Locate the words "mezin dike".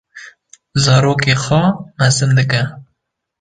1.97-2.61